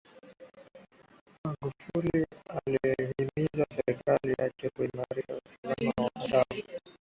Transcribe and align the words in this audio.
magufuli 1.43 2.25
alihimiza 2.55 3.65
serikali 3.75 4.35
yake 4.39 4.69
kuimarisha 4.69 5.39
usalama 5.45 6.09
wa 6.15 6.27
dhahabu 6.27 6.63